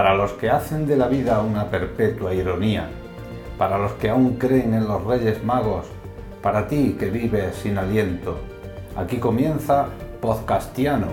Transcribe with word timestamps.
Para 0.00 0.14
los 0.14 0.32
que 0.32 0.48
hacen 0.48 0.86
de 0.86 0.96
la 0.96 1.08
vida 1.08 1.42
una 1.42 1.68
perpetua 1.68 2.32
ironía, 2.32 2.88
para 3.58 3.76
los 3.76 3.92
que 3.92 4.08
aún 4.08 4.38
creen 4.38 4.72
en 4.72 4.88
los 4.88 5.04
Reyes 5.04 5.44
Magos, 5.44 5.84
para 6.40 6.66
ti 6.66 6.96
que 6.98 7.10
vives 7.10 7.56
sin 7.56 7.76
aliento, 7.76 8.38
aquí 8.96 9.18
comienza 9.18 9.88
Podcastiano, 10.22 11.08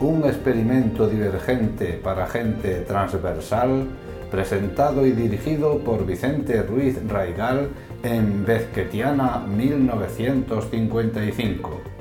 un 0.00 0.22
experimento 0.26 1.08
divergente 1.08 1.94
para 1.94 2.26
gente 2.26 2.82
transversal, 2.82 3.86
presentado 4.30 5.06
y 5.06 5.12
dirigido 5.12 5.78
por 5.78 6.04
Vicente 6.04 6.62
Ruiz 6.62 7.00
Raigal 7.08 7.70
en 8.02 8.44
Vezquetiana 8.44 9.46
1955. 9.46 11.95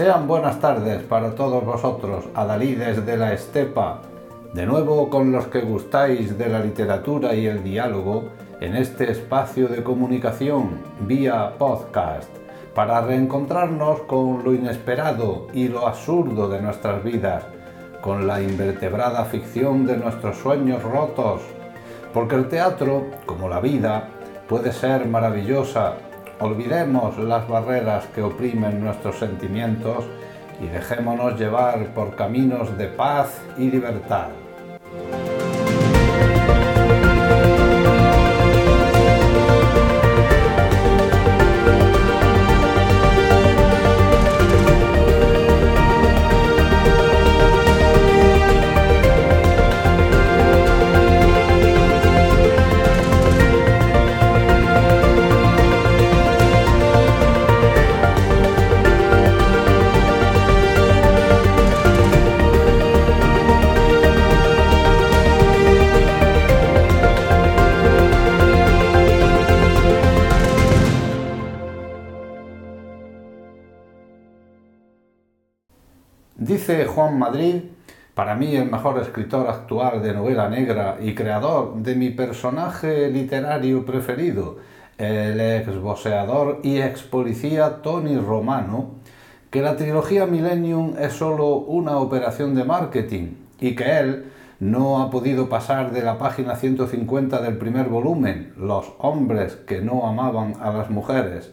Sean 0.00 0.26
buenas 0.26 0.58
tardes 0.60 1.02
para 1.02 1.34
todos 1.34 1.62
vosotros, 1.62 2.24
adalides 2.34 3.04
de 3.04 3.18
la 3.18 3.34
estepa, 3.34 4.00
de 4.54 4.64
nuevo 4.64 5.10
con 5.10 5.30
los 5.30 5.48
que 5.48 5.60
gustáis 5.60 6.38
de 6.38 6.48
la 6.48 6.60
literatura 6.60 7.34
y 7.34 7.44
el 7.44 7.62
diálogo 7.62 8.30
en 8.62 8.76
este 8.76 9.12
espacio 9.12 9.68
de 9.68 9.82
comunicación 9.82 10.80
vía 11.00 11.52
podcast, 11.58 12.30
para 12.74 13.02
reencontrarnos 13.02 14.00
con 14.04 14.42
lo 14.42 14.54
inesperado 14.54 15.48
y 15.52 15.68
lo 15.68 15.86
absurdo 15.86 16.48
de 16.48 16.62
nuestras 16.62 17.04
vidas, 17.04 17.44
con 18.00 18.26
la 18.26 18.40
invertebrada 18.40 19.26
ficción 19.26 19.84
de 19.84 19.98
nuestros 19.98 20.38
sueños 20.38 20.82
rotos, 20.82 21.42
porque 22.14 22.36
el 22.36 22.48
teatro, 22.48 23.04
como 23.26 23.50
la 23.50 23.60
vida, 23.60 24.08
puede 24.48 24.72
ser 24.72 25.06
maravillosa 25.06 25.92
Olvidemos 26.40 27.18
las 27.18 27.46
barreras 27.46 28.06
que 28.14 28.22
oprimen 28.22 28.82
nuestros 28.82 29.18
sentimientos 29.18 30.06
y 30.58 30.68
dejémonos 30.68 31.38
llevar 31.38 31.92
por 31.92 32.16
caminos 32.16 32.78
de 32.78 32.86
paz 32.86 33.42
y 33.58 33.70
libertad. 33.70 34.28
Juan 76.90 77.18
Madrid, 77.18 77.62
para 78.14 78.34
mí 78.34 78.54
el 78.56 78.70
mejor 78.70 79.00
escritor 79.00 79.48
actual 79.48 80.02
de 80.02 80.12
novela 80.12 80.48
negra 80.48 80.98
y 81.00 81.14
creador 81.14 81.76
de 81.76 81.94
mi 81.94 82.10
personaje 82.10 83.08
literario 83.08 83.86
preferido, 83.86 84.58
el 84.98 85.40
exboseador 85.40 86.58
y 86.64 86.80
ex 86.80 87.02
policía 87.02 87.80
Tony 87.82 88.16
Romano, 88.18 88.96
que 89.50 89.62
la 89.62 89.76
trilogía 89.76 90.26
Millennium 90.26 90.94
es 90.98 91.12
solo 91.12 91.54
una 91.54 91.98
operación 91.98 92.54
de 92.54 92.64
marketing 92.64 93.34
y 93.60 93.74
que 93.74 93.98
él 93.98 94.24
no 94.58 95.00
ha 95.00 95.10
podido 95.10 95.48
pasar 95.48 95.92
de 95.92 96.02
la 96.02 96.18
página 96.18 96.56
150 96.56 97.40
del 97.40 97.56
primer 97.56 97.88
volumen, 97.88 98.52
Los 98.58 98.92
hombres 98.98 99.54
que 99.54 99.80
no 99.80 100.06
amaban 100.06 100.54
a 100.60 100.70
las 100.70 100.90
mujeres, 100.90 101.52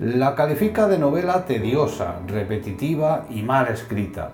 La 0.00 0.36
califica 0.36 0.86
de 0.86 0.96
novela 0.96 1.44
tediosa, 1.44 2.20
repetitiva 2.28 3.26
y 3.30 3.42
mal 3.42 3.66
escrita. 3.66 4.30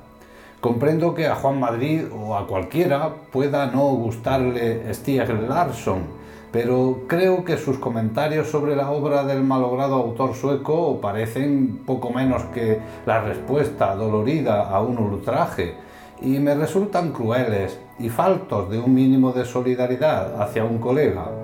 Comprendo 0.61 1.15
que 1.15 1.27
a 1.27 1.37
Juan 1.37 1.59
Madrid 1.59 2.03
o 2.13 2.37
a 2.37 2.47
cualquiera 2.47 3.15
pueda 3.33 3.69
no 3.69 3.87
gustarle 3.95 4.93
Stieg 4.93 5.27
Larsson, 5.49 6.03
pero 6.53 7.05
creo 7.07 7.47
que 7.47 7.57
sus 7.57 7.79
comentarios 7.79 8.49
sobre 8.49 8.77
la 8.77 8.91
obra 8.91 9.25
del 9.25 9.43
malogrado 9.43 9.95
autor 9.95 10.35
sueco 10.35 11.01
parecen 11.01 11.79
poco 11.87 12.11
menos 12.11 12.43
que 12.53 12.81
la 13.07 13.23
respuesta 13.23 13.95
dolorida 13.95 14.69
a 14.69 14.83
un 14.83 14.99
ultraje 14.99 15.77
y 16.21 16.41
me 16.41 16.55
resultan 16.55 17.11
crueles 17.11 17.81
y 17.99 18.11
faltos 18.11 18.69
de 18.69 18.81
un 18.81 18.93
mínimo 18.93 19.33
de 19.33 19.47
solidaridad 19.47 20.43
hacia 20.43 20.63
un 20.63 20.77
colega. 20.77 21.44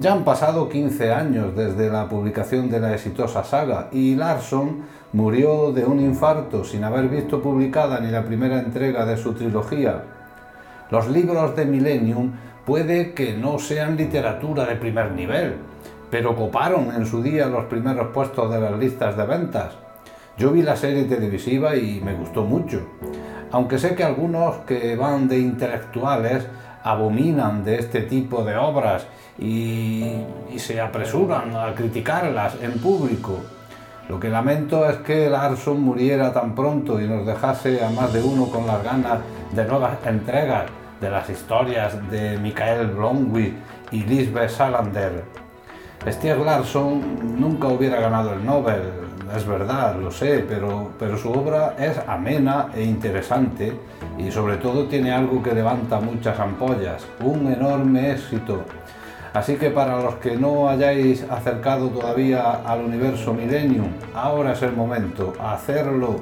Ya 0.00 0.14
han 0.14 0.24
pasado 0.24 0.70
15 0.70 1.12
años 1.12 1.54
desde 1.54 1.90
la 1.90 2.08
publicación 2.08 2.70
de 2.70 2.80
la 2.80 2.94
exitosa 2.94 3.44
saga 3.44 3.90
y 3.92 4.14
Larson 4.14 4.78
murió 5.12 5.72
de 5.72 5.84
un 5.84 6.00
infarto 6.00 6.64
sin 6.64 6.84
haber 6.84 7.08
visto 7.08 7.42
publicada 7.42 8.00
ni 8.00 8.10
la 8.10 8.24
primera 8.24 8.60
entrega 8.60 9.04
de 9.04 9.18
su 9.18 9.34
trilogía. 9.34 10.04
Los 10.90 11.06
libros 11.08 11.54
de 11.54 11.66
Millennium 11.66 12.32
puede 12.64 13.12
que 13.12 13.34
no 13.34 13.58
sean 13.58 13.98
literatura 13.98 14.64
de 14.64 14.76
primer 14.76 15.12
nivel, 15.12 15.56
pero 16.10 16.34
coparon 16.34 16.94
en 16.94 17.04
su 17.04 17.22
día 17.22 17.44
los 17.48 17.66
primeros 17.66 18.08
puestos 18.14 18.50
de 18.50 18.58
las 18.58 18.78
listas 18.78 19.18
de 19.18 19.26
ventas. 19.26 19.74
Yo 20.38 20.50
vi 20.50 20.62
la 20.62 20.76
serie 20.76 21.04
televisiva 21.04 21.76
y 21.76 22.00
me 22.02 22.14
gustó 22.14 22.44
mucho, 22.44 22.80
aunque 23.50 23.78
sé 23.78 23.94
que 23.94 24.04
algunos 24.04 24.60
que 24.64 24.96
van 24.96 25.28
de 25.28 25.40
intelectuales 25.40 26.46
abominan 26.82 27.64
de 27.64 27.78
este 27.78 28.02
tipo 28.02 28.44
de 28.44 28.56
obras 28.56 29.06
y, 29.38 30.24
se 30.56 30.80
apresuran 30.80 31.56
a 31.56 31.74
criticarlas 31.74 32.56
en 32.60 32.72
público. 32.72 33.38
Lo 34.08 34.20
que 34.20 34.28
lamento 34.28 34.88
es 34.88 34.96
que 34.98 35.30
Larson 35.30 35.80
muriera 35.80 36.32
tan 36.32 36.54
pronto 36.54 37.00
y 37.00 37.06
nos 37.06 37.24
dejase 37.24 37.82
a 37.82 37.90
más 37.90 38.12
de 38.12 38.22
uno 38.22 38.46
con 38.46 38.66
las 38.66 38.82
ganas 38.82 39.20
de 39.52 39.64
nuevas 39.64 39.98
entregas 40.04 40.64
de 41.00 41.10
las 41.10 41.30
historias 41.30 42.10
de 42.10 42.36
Michael 42.38 42.88
Blomqvist 42.88 43.54
y 43.92 44.02
Lisbeth 44.02 44.50
Salander. 44.50 45.24
Stieg 46.06 46.38
Larsson 46.38 47.40
nunca 47.40 47.68
hubiera 47.68 48.00
ganado 48.00 48.32
el 48.32 48.44
Nobel, 48.44 48.82
es 49.36 49.46
verdad, 49.46 49.96
lo 49.96 50.10
sé, 50.10 50.44
pero, 50.48 50.90
pero 50.98 51.16
su 51.16 51.30
obra 51.30 51.74
es 51.78 51.98
amena 52.06 52.68
e 52.74 52.82
interesante 52.82 53.72
y 54.18 54.30
sobre 54.30 54.56
todo 54.56 54.86
tiene 54.86 55.12
algo 55.12 55.42
que 55.42 55.54
levanta 55.54 56.00
muchas 56.00 56.38
ampollas, 56.38 57.06
un 57.22 57.52
enorme 57.52 58.12
éxito. 58.12 58.64
Así 59.32 59.54
que 59.56 59.70
para 59.70 60.02
los 60.02 60.16
que 60.16 60.36
no 60.36 60.68
hayáis 60.68 61.22
acercado 61.30 61.88
todavía 61.88 62.62
al 62.66 62.80
universo 62.80 63.32
Millennium, 63.32 63.88
ahora 64.12 64.52
es 64.52 64.62
el 64.62 64.72
momento, 64.72 65.32
hacerlo 65.40 66.16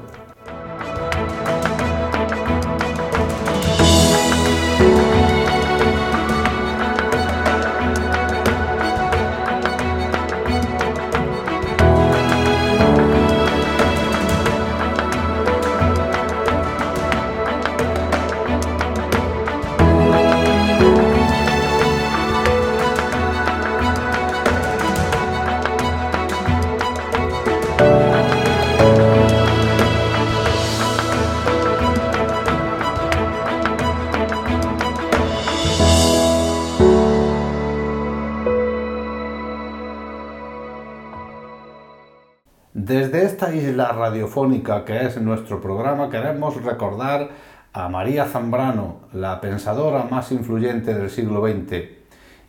Desde 42.88 43.26
esta 43.26 43.54
isla 43.54 43.92
radiofónica 43.92 44.86
que 44.86 45.04
es 45.04 45.20
nuestro 45.20 45.60
programa 45.60 46.08
queremos 46.08 46.64
recordar 46.64 47.28
a 47.74 47.90
María 47.90 48.24
Zambrano, 48.24 49.00
la 49.12 49.42
pensadora 49.42 50.04
más 50.04 50.32
influyente 50.32 50.94
del 50.94 51.10
siglo 51.10 51.46
XX, 51.46 51.84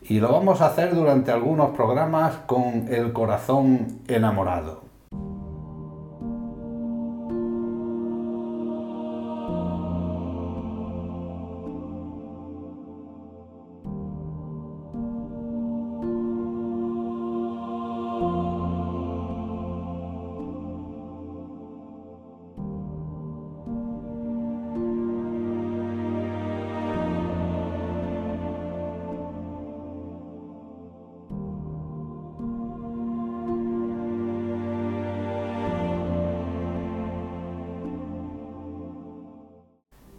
y 0.03 0.21
lo 0.21 0.31
vamos 0.31 0.61
a 0.61 0.67
hacer 0.67 0.95
durante 0.95 1.33
algunos 1.33 1.71
programas 1.71 2.37
con 2.47 2.87
el 2.87 3.11
corazón 3.11 3.99
enamorado. 4.07 4.88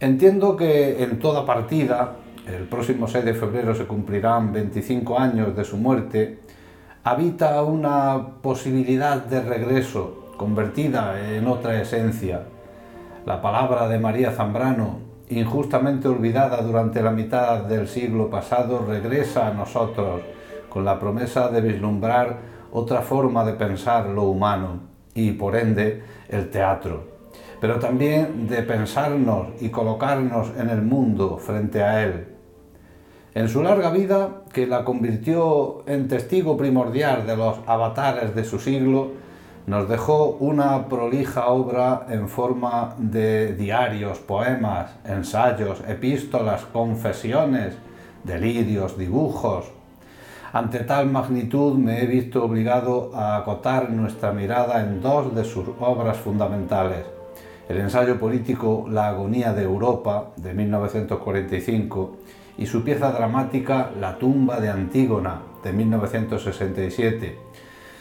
Entiendo 0.01 0.57
que 0.57 1.03
en 1.03 1.19
toda 1.19 1.45
partida, 1.45 2.15
el 2.47 2.63
próximo 2.63 3.07
6 3.07 3.23
de 3.23 3.35
febrero 3.35 3.75
se 3.75 3.85
cumplirán 3.85 4.51
25 4.51 5.19
años 5.19 5.55
de 5.55 5.63
su 5.63 5.77
muerte, 5.77 6.39
habita 7.03 7.61
una 7.61 8.39
posibilidad 8.41 9.23
de 9.23 9.43
regreso 9.43 10.33
convertida 10.37 11.35
en 11.35 11.45
otra 11.45 11.79
esencia. 11.79 12.45
La 13.27 13.43
palabra 13.43 13.87
de 13.87 13.99
María 13.99 14.31
Zambrano, 14.31 15.01
injustamente 15.29 16.07
olvidada 16.07 16.63
durante 16.63 17.03
la 17.03 17.11
mitad 17.11 17.59
del 17.65 17.87
siglo 17.87 18.27
pasado, 18.27 18.83
regresa 18.83 19.49
a 19.49 19.53
nosotros 19.53 20.21
con 20.67 20.83
la 20.83 20.97
promesa 20.97 21.49
de 21.49 21.61
vislumbrar 21.61 22.39
otra 22.71 23.03
forma 23.03 23.45
de 23.45 23.53
pensar 23.53 24.07
lo 24.07 24.23
humano 24.23 24.79
y, 25.13 25.33
por 25.33 25.55
ende, 25.55 26.01
el 26.27 26.49
teatro 26.49 27.10
pero 27.61 27.77
también 27.79 28.47
de 28.47 28.63
pensarnos 28.63 29.49
y 29.61 29.69
colocarnos 29.69 30.51
en 30.57 30.69
el 30.69 30.81
mundo 30.81 31.37
frente 31.37 31.83
a 31.83 32.03
Él. 32.03 32.25
En 33.35 33.47
su 33.47 33.61
larga 33.61 33.91
vida, 33.91 34.41
que 34.51 34.65
la 34.65 34.83
convirtió 34.83 35.83
en 35.85 36.07
testigo 36.07 36.57
primordial 36.57 37.25
de 37.27 37.37
los 37.37 37.59
avatares 37.67 38.35
de 38.35 38.43
su 38.43 38.59
siglo, 38.59 39.11
nos 39.67 39.87
dejó 39.87 40.37
una 40.39 40.87
prolija 40.89 41.47
obra 41.49 42.07
en 42.09 42.27
forma 42.27 42.95
de 42.97 43.53
diarios, 43.53 44.17
poemas, 44.17 44.95
ensayos, 45.05 45.83
epístolas, 45.87 46.63
confesiones, 46.65 47.75
delirios, 48.23 48.97
dibujos. 48.97 49.71
Ante 50.51 50.79
tal 50.79 51.11
magnitud 51.11 51.77
me 51.77 52.01
he 52.01 52.07
visto 52.07 52.43
obligado 52.43 53.11
a 53.13 53.37
acotar 53.37 53.91
nuestra 53.91 54.31
mirada 54.31 54.81
en 54.81 54.99
dos 54.99 55.33
de 55.35 55.45
sus 55.45 55.69
obras 55.79 56.17
fundamentales, 56.17 57.05
el 57.71 57.79
ensayo 57.79 58.19
político 58.19 58.85
La 58.89 59.07
agonía 59.07 59.53
de 59.53 59.63
Europa 59.63 60.31
de 60.35 60.53
1945 60.53 62.17
y 62.57 62.65
su 62.65 62.83
pieza 62.83 63.13
dramática 63.13 63.91
La 63.99 64.17
tumba 64.17 64.59
de 64.59 64.69
Antígona 64.69 65.41
de 65.63 65.71
1967, 65.71 67.37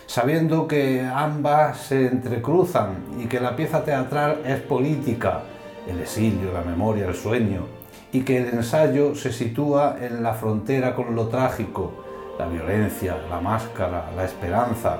sabiendo 0.06 0.66
que 0.66 1.02
ambas 1.02 1.78
se 1.78 2.08
entrecruzan 2.08 3.04
y 3.22 3.26
que 3.26 3.38
la 3.38 3.54
pieza 3.54 3.84
teatral 3.84 4.40
es 4.44 4.58
política, 4.58 5.42
el 5.86 6.00
exilio, 6.00 6.52
la 6.52 6.62
memoria, 6.62 7.06
el 7.06 7.14
sueño, 7.14 7.66
y 8.10 8.22
que 8.22 8.38
el 8.38 8.48
ensayo 8.48 9.14
se 9.14 9.32
sitúa 9.32 9.98
en 10.00 10.22
la 10.22 10.34
frontera 10.34 10.96
con 10.96 11.14
lo 11.14 11.28
trágico, 11.28 11.92
la 12.38 12.48
violencia, 12.48 13.16
la 13.30 13.40
máscara, 13.40 14.10
la 14.16 14.24
esperanza, 14.24 14.98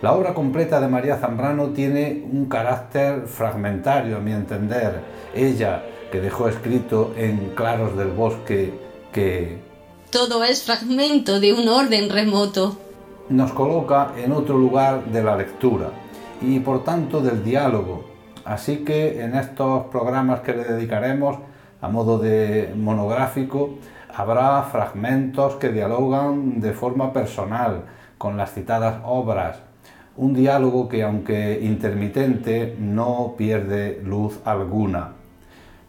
la 0.00 0.12
obra 0.12 0.32
completa 0.32 0.80
de 0.80 0.86
María 0.86 1.16
Zambrano 1.16 1.70
tiene 1.70 2.24
un 2.30 2.46
carácter 2.46 3.26
fragmentario, 3.26 4.18
a 4.18 4.20
mi 4.20 4.30
entender. 4.30 5.00
Ella, 5.34 5.82
que 6.12 6.20
dejó 6.20 6.48
escrito 6.48 7.12
en 7.16 7.52
Claros 7.56 7.96
del 7.96 8.12
Bosque 8.12 8.72
que... 9.12 9.58
Todo 10.10 10.44
es 10.44 10.62
fragmento 10.62 11.40
de 11.40 11.52
un 11.52 11.68
orden 11.68 12.10
remoto. 12.10 12.78
Nos 13.28 13.50
coloca 13.52 14.12
en 14.16 14.30
otro 14.30 14.56
lugar 14.56 15.04
de 15.06 15.22
la 15.22 15.36
lectura 15.36 15.90
y 16.40 16.60
por 16.60 16.84
tanto 16.84 17.20
del 17.20 17.42
diálogo. 17.42 18.04
Así 18.44 18.84
que 18.84 19.20
en 19.20 19.34
estos 19.34 19.86
programas 19.86 20.40
que 20.40 20.54
le 20.54 20.64
dedicaremos 20.64 21.38
a 21.82 21.88
modo 21.88 22.18
de 22.18 22.72
monográfico 22.76 23.74
habrá 24.14 24.62
fragmentos 24.62 25.56
que 25.56 25.70
dialogan 25.70 26.60
de 26.60 26.72
forma 26.72 27.12
personal 27.12 27.84
con 28.16 28.36
las 28.36 28.54
citadas 28.54 29.00
obras 29.04 29.67
un 30.18 30.34
diálogo 30.34 30.88
que 30.88 31.02
aunque 31.02 31.60
intermitente 31.62 32.76
no 32.78 33.34
pierde 33.38 34.00
luz 34.04 34.40
alguna. 34.44 35.12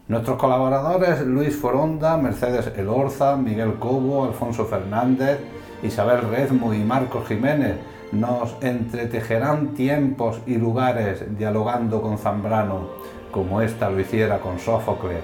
Nuestros 0.08 0.38
colaboradores 0.38 1.22
Luis 1.26 1.56
Foronda, 1.56 2.16
Mercedes 2.18 2.72
Elorza, 2.78 3.36
Miguel 3.38 3.76
Cobo, 3.76 4.26
Alfonso 4.26 4.66
Fernández, 4.66 5.40
Isabel 5.84 6.22
Rezmo 6.30 6.74
y 6.74 6.80
Marcos 6.80 7.28
Jiménez 7.28 7.76
nos 8.12 8.56
entretejerán 8.62 9.70
tiempos 9.74 10.42
y 10.46 10.56
lugares 10.56 11.38
dialogando 11.38 12.02
con 12.02 12.18
Zambrano, 12.18 12.88
como 13.31 13.62
ésta 13.62 13.90
lo 13.90 14.00
hiciera 14.00 14.40
con 14.40 14.59
Sófocles. 14.59 15.24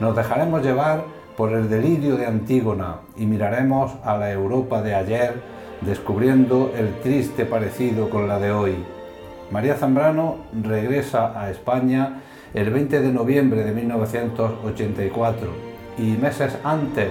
Nos 0.00 0.14
dejaremos 0.14 0.62
llevar 0.62 1.04
por 1.36 1.52
el 1.52 1.68
delirio 1.68 2.16
de 2.16 2.26
Antígona 2.26 2.96
y 3.16 3.26
miraremos 3.26 3.92
a 4.04 4.16
la 4.16 4.30
Europa 4.30 4.82
de 4.82 4.94
ayer 4.94 5.55
descubriendo 5.80 6.72
el 6.76 7.00
triste 7.00 7.44
parecido 7.44 8.08
con 8.10 8.28
la 8.28 8.38
de 8.38 8.50
hoy. 8.50 8.74
María 9.50 9.74
Zambrano 9.76 10.38
regresa 10.62 11.40
a 11.40 11.50
España 11.50 12.22
el 12.54 12.70
20 12.70 13.00
de 13.00 13.12
noviembre 13.12 13.64
de 13.64 13.72
1984 13.72 15.48
y 15.98 16.02
meses 16.12 16.56
antes, 16.64 17.08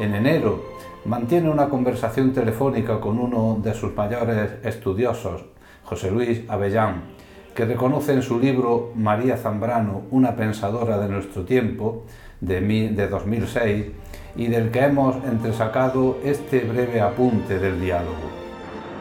en 0.00 0.14
enero, 0.14 0.62
mantiene 1.04 1.48
una 1.48 1.68
conversación 1.68 2.32
telefónica 2.32 3.00
con 3.00 3.18
uno 3.18 3.58
de 3.62 3.74
sus 3.74 3.94
mayores 3.94 4.52
estudiosos, 4.64 5.44
José 5.84 6.10
Luis 6.10 6.42
Avellán, 6.48 7.02
que 7.54 7.64
reconoce 7.64 8.12
en 8.12 8.22
su 8.22 8.38
libro 8.38 8.92
María 8.94 9.36
Zambrano, 9.36 10.02
una 10.10 10.36
pensadora 10.36 10.98
de 10.98 11.08
nuestro 11.08 11.44
tiempo, 11.44 12.04
de, 12.40 12.60
de 12.60 13.08
2006, 13.08 13.86
y 14.36 14.46
del 14.46 14.70
que 14.70 14.80
hemos 14.80 15.16
entresacado 15.24 16.18
este 16.24 16.60
breve 16.60 17.00
apunte 17.00 17.58
del 17.58 17.80
diálogo. 17.80 18.30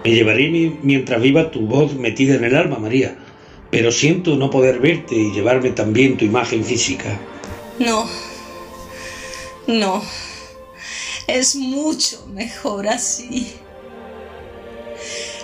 Me 0.03 0.11
llevaré 0.11 0.49
mientras 0.81 1.21
viva 1.21 1.51
tu 1.51 1.67
voz 1.67 1.93
metida 1.95 2.35
en 2.35 2.45
el 2.45 2.55
alma, 2.55 2.79
María, 2.79 3.15
pero 3.69 3.91
siento 3.91 4.35
no 4.35 4.49
poder 4.49 4.79
verte 4.79 5.15
y 5.15 5.31
llevarme 5.31 5.71
también 5.71 6.17
tu 6.17 6.25
imagen 6.25 6.63
física. 6.63 7.19
No, 7.79 8.07
no, 9.67 10.01
es 11.27 11.55
mucho 11.55 12.25
mejor 12.27 12.87
así. 12.87 13.53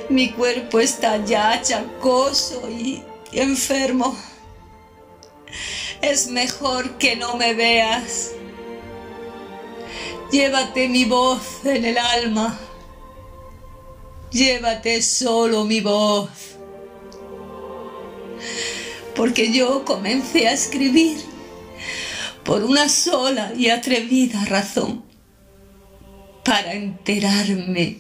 Mi 0.10 0.32
cuerpo 0.32 0.80
está 0.80 1.24
ya 1.26 1.62
chacoso 1.62 2.70
y 2.70 3.02
enfermo. 3.34 4.16
Es 6.02 6.28
mejor 6.28 6.98
que 6.98 7.16
no 7.16 7.36
me 7.38 7.54
veas. 7.54 8.32
Llévate 10.34 10.90
mi 10.90 11.06
voz 11.06 11.64
en 11.64 11.86
el 11.86 11.96
alma. 11.96 12.60
Llévate 14.32 15.00
solo 15.04 15.64
mi 15.64 15.80
voz. 15.80 16.32
Porque 19.16 19.54
yo 19.54 19.86
comencé 19.86 20.48
a 20.48 20.54
escribir 20.54 21.20
por 22.44 22.64
una 22.64 22.90
sola 22.90 23.54
y 23.56 23.70
atrevida 23.70 24.44
razón. 24.46 25.06
Para 26.44 26.74
enterarme 26.74 28.00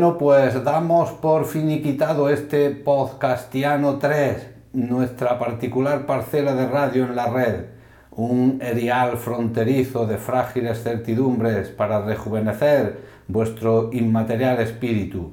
Bueno, 0.00 0.16
pues 0.16 0.64
damos 0.64 1.10
por 1.10 1.44
finiquitado 1.44 2.30
este 2.30 2.70
podcastiano 2.70 3.98
3, 3.98 4.48
nuestra 4.72 5.38
particular 5.38 6.06
parcela 6.06 6.54
de 6.54 6.66
radio 6.66 7.04
en 7.04 7.14
la 7.14 7.28
red, 7.28 7.66
un 8.12 8.60
erial 8.62 9.18
fronterizo 9.18 10.06
de 10.06 10.16
frágiles 10.16 10.82
certidumbres 10.82 11.68
para 11.68 12.00
rejuvenecer 12.00 12.98
vuestro 13.28 13.90
inmaterial 13.92 14.58
espíritu. 14.60 15.32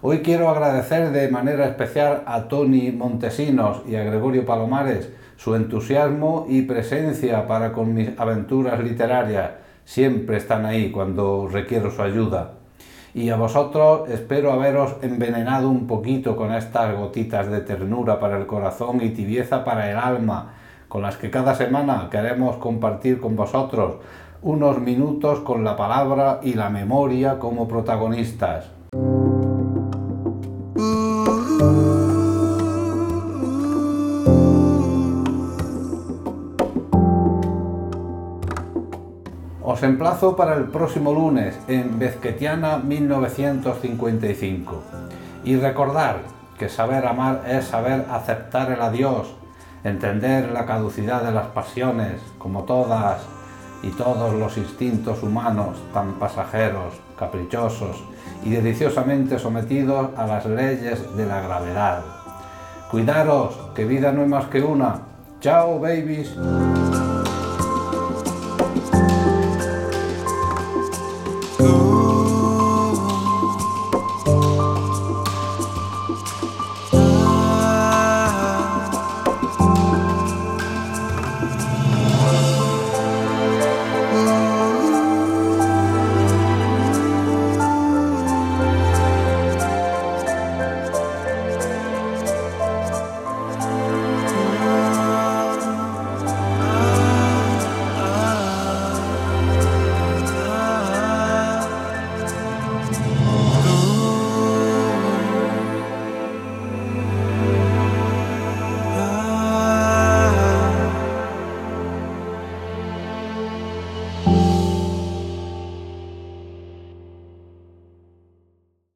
Hoy 0.00 0.20
quiero 0.20 0.48
agradecer 0.48 1.10
de 1.10 1.28
manera 1.28 1.66
especial 1.66 2.22
a 2.24 2.48
Tony 2.48 2.92
Montesinos 2.92 3.82
y 3.86 3.96
a 3.96 4.04
Gregorio 4.04 4.46
Palomares 4.46 5.10
su 5.36 5.54
entusiasmo 5.54 6.46
y 6.48 6.62
presencia 6.62 7.46
para 7.46 7.74
con 7.74 7.92
mis 7.92 8.18
aventuras 8.18 8.82
literarias. 8.82 9.50
Siempre 9.84 10.38
están 10.38 10.64
ahí 10.64 10.90
cuando 10.90 11.48
requiero 11.52 11.90
su 11.90 12.00
ayuda. 12.00 12.59
Y 13.12 13.30
a 13.30 13.36
vosotros 13.36 14.08
espero 14.08 14.52
haberos 14.52 14.96
envenenado 15.02 15.68
un 15.68 15.86
poquito 15.86 16.36
con 16.36 16.52
estas 16.52 16.96
gotitas 16.96 17.50
de 17.50 17.60
ternura 17.60 18.20
para 18.20 18.38
el 18.38 18.46
corazón 18.46 19.00
y 19.02 19.10
tibieza 19.10 19.64
para 19.64 19.90
el 19.90 19.96
alma, 19.96 20.52
con 20.88 21.02
las 21.02 21.16
que 21.16 21.30
cada 21.30 21.54
semana 21.54 22.08
queremos 22.10 22.56
compartir 22.56 23.20
con 23.20 23.34
vosotros 23.36 23.96
unos 24.42 24.80
minutos 24.80 25.40
con 25.40 25.64
la 25.64 25.76
palabra 25.76 26.40
y 26.42 26.54
la 26.54 26.70
memoria 26.70 27.38
como 27.38 27.68
protagonistas. 27.68 28.70
Os 39.80 39.84
emplazo 39.84 40.36
para 40.36 40.56
el 40.56 40.64
próximo 40.64 41.14
lunes 41.14 41.58
en 41.66 41.98
Bezquetiana 41.98 42.76
1955. 42.76 44.82
Y 45.42 45.56
recordar 45.56 46.18
que 46.58 46.68
saber 46.68 47.06
amar 47.06 47.44
es 47.48 47.64
saber 47.64 48.04
aceptar 48.10 48.70
el 48.72 48.82
adiós, 48.82 49.34
entender 49.82 50.52
la 50.52 50.66
caducidad 50.66 51.22
de 51.22 51.32
las 51.32 51.46
pasiones, 51.46 52.20
como 52.36 52.64
todas 52.64 53.22
y 53.82 53.88
todos 53.92 54.34
los 54.34 54.58
instintos 54.58 55.22
humanos 55.22 55.78
tan 55.94 56.18
pasajeros, 56.18 57.00
caprichosos 57.18 58.04
y 58.44 58.50
deliciosamente 58.50 59.38
sometidos 59.38 60.10
a 60.14 60.26
las 60.26 60.44
leyes 60.44 61.16
de 61.16 61.24
la 61.24 61.40
gravedad. 61.40 62.02
Cuidaros, 62.90 63.58
que 63.74 63.86
vida 63.86 64.12
no 64.12 64.24
es 64.24 64.28
más 64.28 64.44
que 64.48 64.60
una. 64.60 65.00
Chao, 65.40 65.80
babies. 65.80 66.36